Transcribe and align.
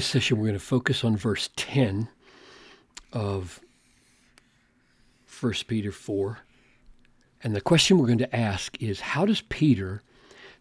this 0.00 0.06
session, 0.06 0.38
we're 0.38 0.46
going 0.46 0.58
to 0.58 0.64
focus 0.64 1.04
on 1.04 1.14
verse 1.14 1.50
10 1.56 2.08
of 3.12 3.60
1 5.38 5.52
Peter 5.66 5.92
4. 5.92 6.38
And 7.44 7.54
the 7.54 7.60
question 7.60 7.98
we're 7.98 8.06
going 8.06 8.16
to 8.16 8.34
ask 8.34 8.82
is 8.82 9.00
how 9.00 9.26
does 9.26 9.42
Peter 9.42 10.00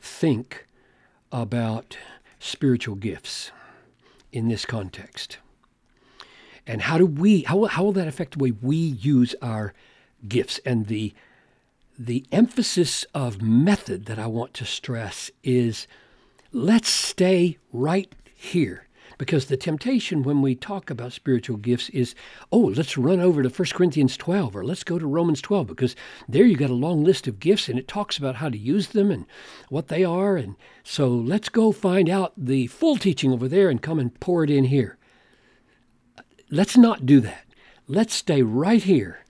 think 0.02 0.68
about 1.32 1.98
spiritual 2.38 2.96
gifts 2.96 3.52
in 4.34 4.50
this 4.50 4.66
context? 4.66 5.38
And 6.68 6.82
how 6.82 6.98
do 6.98 7.06
we 7.06 7.44
how, 7.44 7.64
how 7.64 7.86
will 7.86 7.94
that 7.94 8.10
affect 8.10 8.34
the 8.34 8.44
way 8.44 8.52
we 8.52 8.76
use 8.76 9.36
our 9.42 9.74
gifts? 10.28 10.60
And 10.66 10.88
the 10.88 11.14
the 11.98 12.26
emphasis 12.34 13.06
of 13.14 13.42
method 13.42 14.06
that 14.08 14.20
I 14.20 14.28
want 14.28 14.54
to 14.56 14.66
stress 14.66 15.32
is 15.46 15.88
let's 16.52 16.90
stay 16.90 17.58
right 17.72 18.14
here. 18.36 18.89
Because 19.20 19.46
the 19.48 19.58
temptation 19.58 20.24
when 20.24 20.42
we 20.42 20.56
talk 20.56 20.90
about 20.90 21.12
spiritual 21.12 21.58
gifts 21.58 21.90
is, 21.90 22.16
oh, 22.54 22.58
let's 22.58 22.98
run 22.98 23.20
over 23.20 23.44
to 23.44 23.50
1 23.50 23.68
Corinthians 23.74 24.16
12 24.16 24.56
or 24.56 24.64
let's 24.64 24.86
go 24.86 24.98
to 24.98 25.06
Romans 25.06 25.42
12 25.42 25.68
because 25.68 25.96
there 26.30 26.46
you 26.46 26.56
got 26.56 26.70
a 26.70 26.74
long 26.74 27.04
list 27.04 27.28
of 27.28 27.42
gifts 27.42 27.68
and 27.68 27.78
it 27.78 27.88
talks 27.88 28.18
about 28.18 28.38
how 28.38 28.48
to 28.48 28.58
use 28.58 28.88
them 28.88 29.12
and 29.12 29.26
what 29.68 29.90
they 29.90 30.06
are. 30.06 30.38
And 30.38 30.56
so 30.86 31.10
let's 31.10 31.50
go 31.50 31.74
find 31.74 32.10
out 32.10 32.32
the 32.38 32.68
full 32.68 32.96
teaching 32.96 33.34
over 33.34 33.50
there 33.50 33.70
and 33.70 33.82
come 33.82 34.00
and 34.00 34.18
pour 34.22 34.46
it 34.46 34.50
in 34.50 34.64
here. 34.64 34.98
Let's 36.50 36.78
not 36.78 37.06
do 37.06 37.20
that. 37.20 37.46
Let's 37.88 38.14
stay 38.14 38.42
right 38.42 38.82
here 38.82 39.26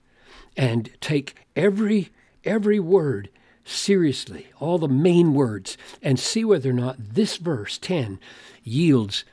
and 0.56 0.92
take 1.02 1.36
every 1.56 2.12
every 2.46 2.80
word 2.80 3.30
seriously, 3.66 4.48
all 4.60 4.78
the 4.78 4.88
main 4.88 5.34
words, 5.34 5.78
and 6.02 6.20
see 6.20 6.46
whether 6.46 6.70
or 6.70 6.74
not 6.74 6.98
this 7.00 7.38
verse 7.38 7.80
10 7.80 8.20
yields 8.64 9.26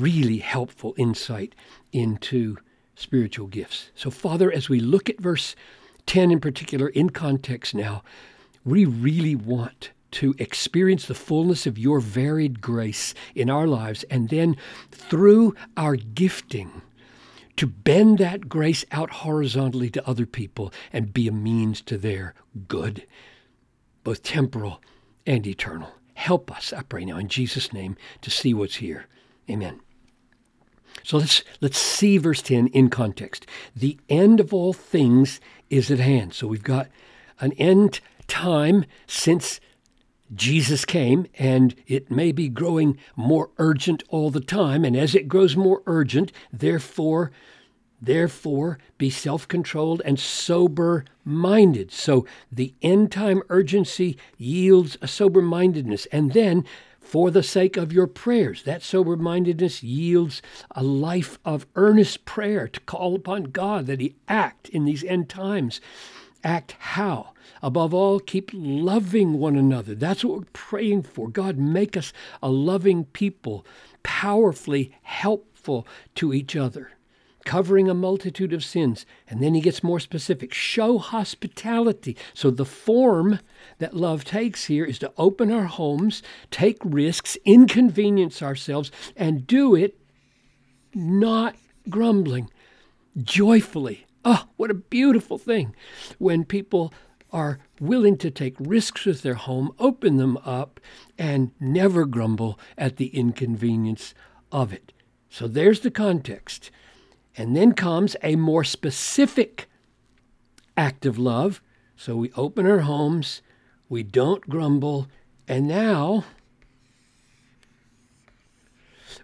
really 0.00 0.38
helpful 0.38 0.94
insight 0.96 1.54
into 1.92 2.56
spiritual 2.94 3.46
gifts. 3.46 3.90
So, 3.94 4.10
Father, 4.10 4.50
as 4.52 4.68
we 4.68 4.80
look 4.80 5.08
at 5.08 5.20
verse 5.20 5.54
10 6.06 6.30
in 6.30 6.40
particular 6.40 6.88
in 6.88 7.10
context 7.10 7.74
now, 7.74 8.02
we 8.64 8.84
really 8.84 9.34
want 9.34 9.90
to 10.12 10.34
experience 10.38 11.06
the 11.06 11.14
fullness 11.14 11.66
of 11.66 11.78
your 11.78 11.98
varied 12.00 12.60
grace 12.60 13.14
in 13.34 13.48
our 13.48 13.66
lives, 13.66 14.04
and 14.04 14.28
then 14.28 14.56
through 14.90 15.54
our 15.76 15.96
gifting, 15.96 16.82
to 17.56 17.66
bend 17.66 18.18
that 18.18 18.48
grace 18.48 18.84
out 18.92 19.10
horizontally 19.10 19.90
to 19.90 20.06
other 20.08 20.26
people 20.26 20.72
and 20.92 21.14
be 21.14 21.28
a 21.28 21.32
means 21.32 21.80
to 21.82 21.98
their 21.98 22.34
good, 22.68 23.06
both 24.04 24.22
temporal 24.22 24.82
and 25.26 25.46
eternal. 25.46 25.90
Help 26.14 26.50
us, 26.54 26.72
I 26.72 26.82
pray 26.82 27.04
now, 27.04 27.16
in 27.18 27.28
Jesus' 27.28 27.72
name, 27.72 27.96
to 28.20 28.30
see 28.30 28.54
what's 28.54 28.76
here. 28.76 29.06
Amen. 29.50 29.80
So 31.02 31.18
let's 31.18 31.42
let's 31.60 31.78
see 31.78 32.18
verse 32.18 32.42
10 32.42 32.68
in 32.68 32.88
context. 32.90 33.46
The 33.74 33.98
end 34.08 34.40
of 34.40 34.54
all 34.54 34.72
things 34.72 35.40
is 35.70 35.90
at 35.90 35.98
hand. 35.98 36.34
So 36.34 36.46
we've 36.46 36.62
got 36.62 36.88
an 37.40 37.52
end 37.52 38.00
time 38.28 38.84
since 39.06 39.60
Jesus 40.34 40.84
came, 40.84 41.26
and 41.38 41.74
it 41.86 42.10
may 42.10 42.32
be 42.32 42.48
growing 42.48 42.98
more 43.16 43.50
urgent 43.58 44.02
all 44.08 44.30
the 44.30 44.40
time. 44.40 44.84
And 44.84 44.96
as 44.96 45.14
it 45.14 45.28
grows 45.28 45.56
more 45.56 45.82
urgent, 45.86 46.32
therefore, 46.52 47.30
therefore, 48.00 48.78
be 48.96 49.10
self 49.10 49.46
controlled 49.46 50.00
and 50.04 50.18
sober 50.18 51.04
minded. 51.24 51.92
So 51.92 52.26
the 52.50 52.74
end 52.80 53.12
time 53.12 53.42
urgency 53.50 54.16
yields 54.38 54.96
a 55.02 55.08
sober 55.08 55.42
mindedness. 55.42 56.06
And 56.06 56.32
then, 56.32 56.64
for 57.02 57.30
the 57.30 57.42
sake 57.42 57.76
of 57.76 57.92
your 57.92 58.06
prayers, 58.06 58.62
that 58.62 58.82
sober 58.82 59.16
mindedness 59.16 59.82
yields 59.82 60.40
a 60.70 60.82
life 60.82 61.38
of 61.44 61.66
earnest 61.76 62.24
prayer 62.24 62.66
to 62.68 62.80
call 62.80 63.14
upon 63.14 63.44
God 63.44 63.86
that 63.86 64.00
He 64.00 64.14
act 64.28 64.68
in 64.70 64.84
these 64.84 65.04
end 65.04 65.28
times. 65.28 65.80
Act 66.44 66.74
how? 66.78 67.34
Above 67.62 67.92
all, 67.92 68.18
keep 68.18 68.50
loving 68.52 69.34
one 69.34 69.56
another. 69.56 69.94
That's 69.94 70.24
what 70.24 70.38
we're 70.38 70.46
praying 70.52 71.02
for. 71.02 71.28
God, 71.28 71.58
make 71.58 71.96
us 71.96 72.12
a 72.42 72.50
loving 72.50 73.04
people, 73.04 73.66
powerfully 74.02 74.96
helpful 75.02 75.86
to 76.16 76.32
each 76.32 76.56
other, 76.56 76.92
covering 77.44 77.88
a 77.88 77.94
multitude 77.94 78.52
of 78.52 78.64
sins. 78.64 79.04
And 79.28 79.42
then 79.42 79.54
he 79.54 79.60
gets 79.60 79.82
more 79.82 80.00
specific 80.00 80.54
show 80.54 80.98
hospitality. 80.98 82.16
So 82.34 82.50
the 82.50 82.64
form 82.64 83.40
that 83.78 83.96
love 83.96 84.24
takes 84.24 84.66
here 84.66 84.84
is 84.84 84.98
to 85.00 85.12
open 85.16 85.50
our 85.50 85.66
homes, 85.66 86.22
take 86.50 86.78
risks, 86.84 87.36
inconvenience 87.44 88.42
ourselves, 88.42 88.90
and 89.16 89.46
do 89.46 89.74
it 89.74 89.98
not 90.94 91.56
grumbling, 91.88 92.50
joyfully. 93.22 94.06
Oh, 94.24 94.44
what 94.56 94.70
a 94.70 94.74
beautiful 94.74 95.38
thing 95.38 95.74
when 96.18 96.44
people 96.44 96.92
are 97.32 97.58
willing 97.80 98.16
to 98.18 98.30
take 98.30 98.54
risks 98.58 99.04
with 99.06 99.22
their 99.22 99.34
home, 99.34 99.72
open 99.78 100.18
them 100.18 100.36
up, 100.44 100.78
and 101.18 101.50
never 101.58 102.04
grumble 102.04 102.58
at 102.76 102.98
the 102.98 103.06
inconvenience 103.06 104.14
of 104.52 104.72
it. 104.72 104.92
So 105.30 105.48
there's 105.48 105.80
the 105.80 105.90
context. 105.90 106.70
And 107.36 107.56
then 107.56 107.72
comes 107.72 108.16
a 108.22 108.36
more 108.36 108.64
specific 108.64 109.68
act 110.76 111.06
of 111.06 111.18
love. 111.18 111.62
So 111.96 112.16
we 112.16 112.32
open 112.36 112.66
our 112.66 112.80
homes, 112.80 113.42
we 113.88 114.02
don't 114.02 114.48
grumble, 114.48 115.08
and 115.46 115.68
now 115.68 116.24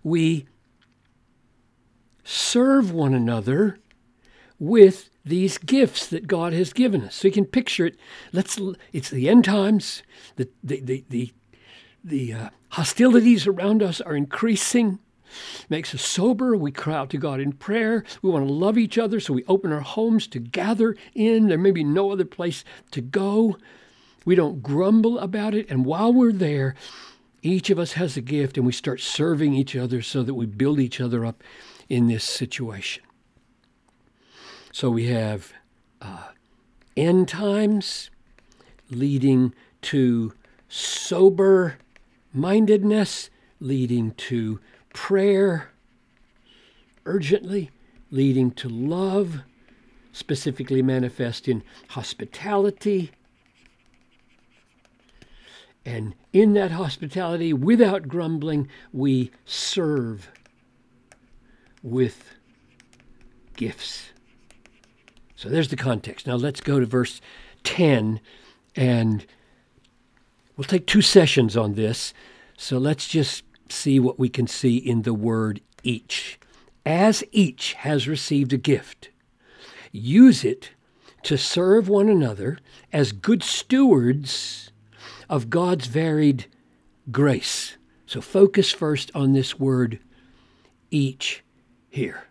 we 0.02 0.46
serve 2.24 2.92
one 2.92 3.14
another 3.14 3.78
with 4.58 5.10
these 5.24 5.58
gifts 5.58 6.06
that 6.06 6.26
God 6.26 6.52
has 6.52 6.72
given 6.72 7.02
us. 7.04 7.16
So 7.16 7.28
you 7.28 7.32
can 7.32 7.44
picture 7.44 7.86
it. 7.86 7.96
Let's. 8.32 8.58
It's 8.92 9.10
the 9.10 9.28
end 9.28 9.44
times. 9.44 10.02
The 10.36 10.48
the 10.62 10.80
the 10.80 11.04
the, 11.08 11.32
the 12.04 12.32
uh, 12.32 12.48
hostilities 12.70 13.46
around 13.46 13.82
us 13.82 14.00
are 14.00 14.16
increasing. 14.16 14.98
Makes 15.68 15.94
us 15.94 16.02
sober. 16.02 16.56
We 16.56 16.70
cry 16.70 16.94
out 16.94 17.10
to 17.10 17.18
God 17.18 17.40
in 17.40 17.52
prayer. 17.52 18.04
We 18.22 18.30
want 18.30 18.46
to 18.46 18.52
love 18.52 18.78
each 18.78 18.98
other, 18.98 19.20
so 19.20 19.34
we 19.34 19.44
open 19.44 19.72
our 19.72 19.80
homes 19.80 20.26
to 20.28 20.38
gather 20.38 20.96
in. 21.14 21.48
There 21.48 21.58
may 21.58 21.70
be 21.70 21.84
no 21.84 22.10
other 22.10 22.24
place 22.24 22.64
to 22.92 23.00
go. 23.00 23.58
We 24.24 24.34
don't 24.34 24.62
grumble 24.62 25.18
about 25.18 25.54
it. 25.54 25.70
And 25.70 25.84
while 25.84 26.12
we're 26.12 26.32
there, 26.32 26.74
each 27.42 27.70
of 27.70 27.78
us 27.78 27.92
has 27.92 28.16
a 28.16 28.20
gift, 28.20 28.56
and 28.56 28.66
we 28.66 28.72
start 28.72 29.00
serving 29.00 29.54
each 29.54 29.76
other 29.76 30.02
so 30.02 30.22
that 30.22 30.34
we 30.34 30.46
build 30.46 30.80
each 30.80 31.00
other 31.00 31.24
up 31.24 31.42
in 31.88 32.08
this 32.08 32.24
situation. 32.24 33.02
So 34.72 34.90
we 34.90 35.06
have 35.06 35.52
uh, 36.02 36.28
end 36.96 37.28
times 37.28 38.10
leading 38.90 39.54
to 39.82 40.32
sober 40.68 41.78
mindedness, 42.32 43.30
leading 43.60 44.12
to 44.12 44.60
prayer 44.98 45.70
urgently, 47.06 47.70
leading 48.10 48.50
to 48.50 48.68
love, 48.68 49.42
specifically 50.10 50.82
manifest 50.82 51.46
in 51.46 51.62
hospitality. 51.90 53.12
And 55.86 56.16
in 56.32 56.52
that 56.54 56.72
hospitality, 56.72 57.52
without 57.52 58.08
grumbling, 58.08 58.68
we 58.92 59.30
serve 59.46 60.32
with 61.80 62.34
gifts. 63.54 64.10
So 65.36 65.48
there's 65.48 65.68
the 65.68 65.76
context. 65.76 66.26
Now 66.26 66.34
let's 66.34 66.60
go 66.60 66.80
to 66.80 66.86
verse 66.86 67.20
10 67.62 68.20
and 68.74 69.24
we'll 70.56 70.64
take 70.64 70.88
two 70.88 71.02
sessions 71.02 71.56
on 71.56 71.74
this. 71.74 72.12
So 72.56 72.78
let's 72.78 73.06
just 73.06 73.44
see 73.72 73.98
what 74.00 74.18
we 74.18 74.28
can 74.28 74.46
see 74.46 74.76
in 74.76 75.02
the 75.02 75.14
word 75.14 75.60
each. 75.82 76.38
As 76.84 77.22
each 77.32 77.74
has 77.74 78.08
received 78.08 78.52
a 78.52 78.56
gift, 78.56 79.10
use 79.92 80.44
it 80.44 80.70
to 81.24 81.36
serve 81.36 81.88
one 81.88 82.08
another 82.08 82.58
as 82.92 83.12
good 83.12 83.42
stewards 83.42 84.70
of 85.28 85.50
God's 85.50 85.86
varied 85.86 86.46
grace. 87.10 87.76
So 88.06 88.20
focus 88.20 88.72
first 88.72 89.10
on 89.14 89.32
this 89.32 89.58
word 89.58 89.98
each 90.90 91.44
here. 91.90 92.24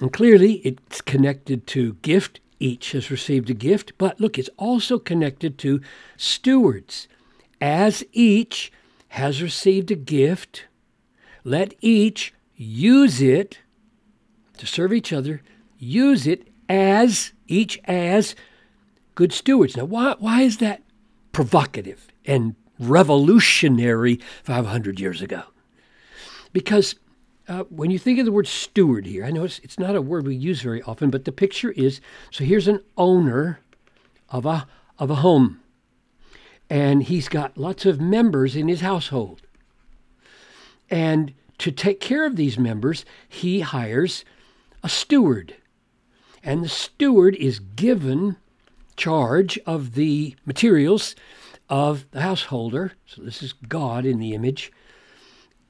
And 0.00 0.12
clearly, 0.12 0.54
it's 0.64 1.00
connected 1.00 1.66
to 1.68 1.94
gift. 2.02 2.40
Each 2.58 2.92
has 2.92 3.10
received 3.10 3.50
a 3.50 3.54
gift. 3.54 3.92
But 3.98 4.20
look, 4.20 4.38
it's 4.38 4.50
also 4.56 4.98
connected 4.98 5.58
to 5.58 5.80
stewards. 6.16 7.08
As 7.60 8.04
each 8.12 8.72
has 9.08 9.42
received 9.42 9.90
a 9.90 9.96
gift, 9.96 10.66
let 11.44 11.74
each 11.80 12.34
use 12.54 13.20
it 13.20 13.58
to 14.58 14.66
serve 14.66 14.92
each 14.92 15.12
other, 15.12 15.42
use 15.78 16.26
it 16.26 16.48
as 16.68 17.32
each 17.46 17.80
as 17.84 18.34
good 19.14 19.32
stewards. 19.32 19.76
Now, 19.76 19.84
why, 19.84 20.14
why 20.18 20.42
is 20.42 20.58
that 20.58 20.82
provocative 21.32 22.08
and 22.24 22.54
revolutionary 22.78 24.20
500 24.42 25.00
years 25.00 25.22
ago? 25.22 25.42
Because 26.52 26.96
uh, 27.48 27.64
when 27.64 27.90
you 27.90 27.98
think 27.98 28.18
of 28.18 28.24
the 28.24 28.32
word 28.32 28.46
steward 28.46 29.06
here, 29.06 29.24
I 29.24 29.30
know 29.30 29.44
it's, 29.44 29.60
it's 29.60 29.78
not 29.78 29.94
a 29.94 30.02
word 30.02 30.26
we 30.26 30.34
use 30.34 30.62
very 30.62 30.82
often, 30.82 31.10
but 31.10 31.24
the 31.24 31.32
picture 31.32 31.70
is 31.72 32.00
so 32.30 32.44
here's 32.44 32.68
an 32.68 32.82
owner 32.96 33.60
of 34.28 34.46
a, 34.46 34.66
of 34.98 35.10
a 35.10 35.16
home, 35.16 35.60
and 36.68 37.04
he's 37.04 37.28
got 37.28 37.56
lots 37.56 37.86
of 37.86 38.00
members 38.00 38.56
in 38.56 38.68
his 38.68 38.80
household. 38.80 39.42
And 40.90 41.34
to 41.58 41.70
take 41.70 42.00
care 42.00 42.26
of 42.26 42.36
these 42.36 42.58
members, 42.58 43.04
he 43.28 43.60
hires 43.60 44.24
a 44.82 44.88
steward. 44.88 45.56
And 46.42 46.62
the 46.62 46.68
steward 46.68 47.34
is 47.36 47.58
given 47.58 48.36
charge 48.96 49.58
of 49.66 49.94
the 49.94 50.36
materials 50.44 51.14
of 51.68 52.06
the 52.12 52.20
householder. 52.20 52.92
So 53.06 53.22
this 53.22 53.42
is 53.42 53.52
God 53.52 54.04
in 54.04 54.18
the 54.18 54.34
image. 54.34 54.72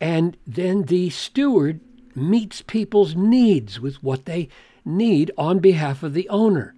And 0.00 0.36
then 0.46 0.84
the 0.84 1.10
steward 1.10 1.80
meets 2.14 2.62
people's 2.62 3.14
needs 3.14 3.80
with 3.80 4.02
what 4.02 4.24
they 4.24 4.48
need 4.84 5.30
on 5.36 5.58
behalf 5.58 6.02
of 6.02 6.14
the 6.14 6.28
owner. 6.28 6.74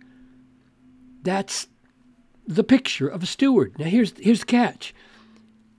That's 1.23 1.69
the 2.49 2.65
picture 2.65 3.07
of 3.07 3.23
a 3.23 3.27
steward. 3.27 3.79
Now 3.79 3.85
here's 3.85 4.19
here's 4.19 4.41
the 4.41 4.47
catch. 4.47 4.95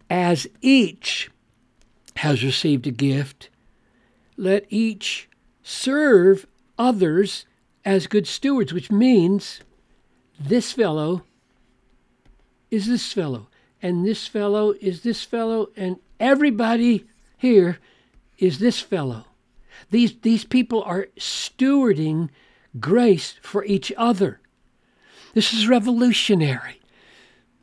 As 0.09 0.47
each 0.61 1.29
has 2.17 2.43
received 2.43 2.87
a 2.87 2.91
gift, 2.91 3.49
let 4.37 4.65
each 4.69 5.27
serve 5.63 6.45
others 6.77 7.45
as 7.83 8.07
good 8.07 8.27
stewards, 8.27 8.73
which 8.73 8.91
means 8.91 9.61
this 10.39 10.71
fellow 10.71 11.23
is 12.71 12.87
this 12.87 13.11
fellow, 13.11 13.47
and 13.81 14.05
this 14.05 14.27
fellow 14.27 14.73
is 14.79 15.01
this 15.01 15.23
fellow, 15.23 15.69
and 15.75 15.97
everybody 16.19 17.05
here 17.37 17.79
is 18.37 18.59
this 18.59 18.79
fellow. 18.79 19.25
These, 19.91 20.19
these 20.21 20.43
people 20.43 20.83
are 20.83 21.07
stewarding 21.17 22.29
grace 22.79 23.35
for 23.41 23.65
each 23.65 23.91
other. 23.97 24.39
This 25.33 25.53
is 25.53 25.67
revolutionary. 25.67 26.79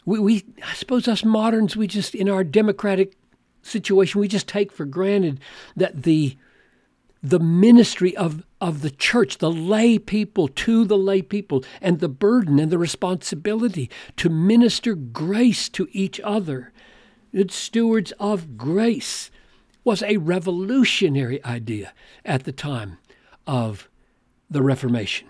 We, 0.04 0.18
we, 0.18 0.44
I 0.64 0.74
suppose 0.74 1.08
us 1.08 1.24
moderns, 1.24 1.76
we 1.76 1.86
just, 1.86 2.14
in 2.14 2.28
our 2.28 2.44
democratic 2.44 3.16
situation, 3.62 4.20
we 4.20 4.28
just 4.28 4.48
take 4.48 4.70
for 4.70 4.84
granted 4.84 5.40
that 5.76 6.04
the 6.04 6.36
the 7.22 7.40
ministry 7.40 8.16
of, 8.16 8.46
of 8.60 8.82
the 8.82 8.90
church, 8.90 9.38
the 9.38 9.50
lay 9.50 9.98
people 9.98 10.46
to 10.46 10.84
the 10.84 10.98
lay 10.98 11.22
people, 11.22 11.64
and 11.80 11.98
the 11.98 12.08
burden 12.08 12.60
and 12.60 12.70
the 12.70 12.78
responsibility 12.78 13.90
to 14.16 14.28
minister 14.28 14.94
grace 14.94 15.68
to 15.68 15.88
each 15.90 16.20
other. 16.20 16.72
Good 17.32 17.50
stewards 17.50 18.12
of 18.20 18.56
grace 18.56 19.30
was 19.82 20.02
a 20.02 20.18
revolutionary 20.18 21.44
idea 21.44 21.92
at 22.24 22.44
the 22.44 22.52
time 22.52 22.98
of 23.46 23.88
the 24.48 24.62
Reformation. 24.62 25.28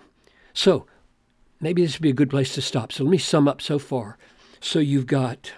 So, 0.53 0.85
maybe 1.59 1.81
this 1.81 1.95
would 1.95 2.03
be 2.03 2.09
a 2.09 2.13
good 2.13 2.29
place 2.29 2.53
to 2.55 2.61
stop. 2.61 2.91
So, 2.91 3.03
let 3.03 3.11
me 3.11 3.17
sum 3.17 3.47
up 3.47 3.61
so 3.61 3.79
far. 3.79 4.17
So, 4.59 4.79
you've 4.79 5.07
got 5.07 5.53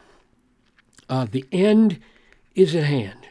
uh, 1.10 1.26
the 1.30 1.46
end 1.52 2.00
is 2.56 2.76
at 2.76 2.84
hand. 2.84 3.28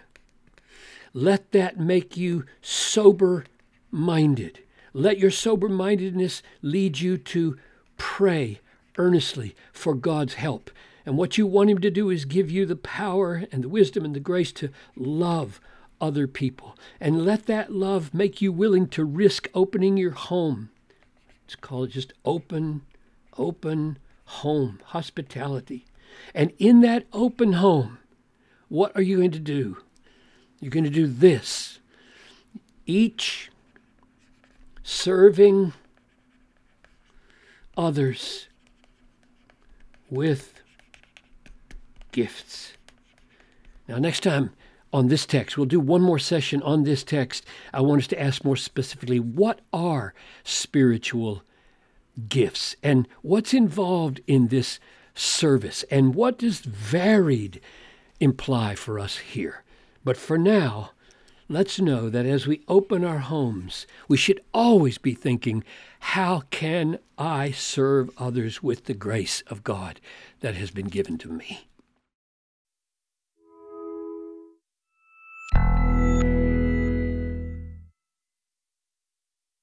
Let 1.12 1.52
that 1.52 1.78
make 1.78 2.16
you 2.16 2.44
sober 2.60 3.44
minded. 3.90 4.60
Let 4.92 5.18
your 5.18 5.30
sober 5.30 5.68
mindedness 5.68 6.42
lead 6.62 7.00
you 7.00 7.18
to 7.18 7.56
pray 7.96 8.60
earnestly 8.96 9.54
for 9.72 9.94
God's 9.94 10.34
help. 10.34 10.70
And 11.06 11.16
what 11.16 11.38
you 11.38 11.46
want 11.46 11.70
Him 11.70 11.78
to 11.78 11.90
do 11.90 12.10
is 12.10 12.24
give 12.24 12.50
you 12.50 12.66
the 12.66 12.76
power 12.76 13.44
and 13.50 13.64
the 13.64 13.68
wisdom 13.68 14.04
and 14.04 14.14
the 14.14 14.20
grace 14.20 14.52
to 14.52 14.70
love 14.94 15.60
other 16.00 16.26
people. 16.26 16.76
And 17.00 17.24
let 17.24 17.46
that 17.46 17.72
love 17.72 18.12
make 18.12 18.42
you 18.42 18.52
willing 18.52 18.88
to 18.88 19.04
risk 19.04 19.48
opening 19.54 19.96
your 19.96 20.10
home. 20.12 20.70
It's 21.48 21.56
called 21.56 21.92
just 21.92 22.12
open, 22.26 22.82
open 23.38 23.96
home, 24.26 24.80
hospitality. 24.84 25.86
And 26.34 26.52
in 26.58 26.82
that 26.82 27.06
open 27.10 27.54
home, 27.54 28.00
what 28.68 28.94
are 28.94 29.00
you 29.00 29.16
going 29.16 29.30
to 29.30 29.38
do? 29.38 29.78
You're 30.60 30.68
going 30.70 30.84
to 30.84 30.90
do 30.90 31.06
this. 31.06 31.78
Each 32.84 33.50
serving 34.82 35.72
others 37.78 38.48
with 40.10 40.60
gifts. 42.12 42.74
Now, 43.88 43.96
next 43.96 44.22
time 44.22 44.50
on 44.92 45.08
this 45.08 45.26
text, 45.26 45.56
we'll 45.56 45.66
do 45.66 45.80
one 45.80 46.02
more 46.02 46.18
session 46.18 46.62
on 46.62 46.84
this 46.84 47.04
text. 47.04 47.44
I 47.72 47.80
want 47.80 48.02
us 48.02 48.06
to 48.08 48.20
ask 48.20 48.44
more 48.44 48.56
specifically 48.56 49.20
what 49.20 49.60
are 49.72 50.14
spiritual 50.44 51.42
gifts 52.28 52.74
and 52.82 53.06
what's 53.22 53.54
involved 53.54 54.20
in 54.26 54.48
this 54.48 54.80
service 55.14 55.84
and 55.90 56.14
what 56.14 56.38
does 56.38 56.60
varied 56.60 57.60
imply 58.20 58.74
for 58.74 58.98
us 58.98 59.18
here. 59.18 59.62
But 60.04 60.16
for 60.16 60.38
now, 60.38 60.92
let's 61.48 61.78
know 61.78 62.08
that 62.08 62.26
as 62.26 62.46
we 62.46 62.62
open 62.66 63.04
our 63.04 63.18
homes, 63.18 63.86
we 64.08 64.16
should 64.16 64.40
always 64.54 64.98
be 64.98 65.14
thinking, 65.14 65.64
how 66.00 66.42
can 66.50 66.98
I 67.16 67.50
serve 67.50 68.10
others 68.16 68.62
with 68.62 68.84
the 68.84 68.94
grace 68.94 69.42
of 69.48 69.64
God 69.64 70.00
that 70.40 70.54
has 70.54 70.70
been 70.70 70.88
given 70.88 71.18
to 71.18 71.28
me? 71.28 71.67